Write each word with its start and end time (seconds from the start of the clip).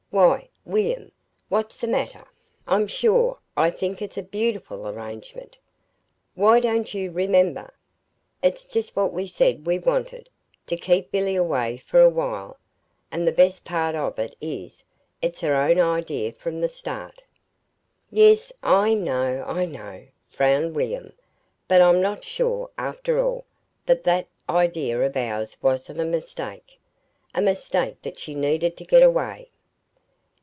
Why, 0.13 0.49
William, 0.65 1.13
what's 1.47 1.77
the 1.77 1.87
matter? 1.87 2.25
I'm 2.67 2.85
sure, 2.85 3.37
I 3.55 3.69
think 3.71 4.01
it's 4.01 4.17
a 4.17 4.21
beautiful 4.21 4.85
arrangement. 4.85 5.57
Why, 6.35 6.59
don't 6.59 6.93
you 6.93 7.11
remember? 7.11 7.73
It's 8.43 8.65
just 8.65 8.93
what 8.97 9.13
we 9.13 9.25
said 9.25 9.65
we 9.65 9.79
wanted 9.79 10.29
to 10.67 10.75
keep 10.75 11.11
Billy 11.13 11.37
away 11.37 11.77
for 11.77 12.01
awhile. 12.01 12.59
And 13.09 13.25
the 13.25 13.31
best 13.31 13.63
part 13.63 13.95
of 13.95 14.19
it 14.19 14.35
is, 14.41 14.83
it's 15.21 15.39
her 15.39 15.55
own 15.55 15.79
idea 15.79 16.33
from 16.33 16.59
the 16.59 16.67
start." 16.67 17.23
"Yes, 18.11 18.51
I 18.61 18.93
know, 18.93 19.45
I 19.47 19.63
know," 19.65 20.07
frowned 20.29 20.75
William: 20.75 21.13
"but 21.69 21.81
I'm 21.81 22.01
not 22.01 22.25
sure, 22.25 22.69
after 22.77 23.23
all, 23.23 23.45
that 23.85 24.03
that 24.03 24.27
idea 24.49 24.99
of 25.05 25.15
ours 25.15 25.55
wasn't 25.61 26.01
a 26.01 26.05
mistake, 26.05 26.79
a 27.33 27.41
mistake 27.41 28.01
that 28.01 28.19
she 28.19 28.35
needed 28.35 28.75
to 28.75 28.83
get 28.83 29.03
away." 29.03 29.47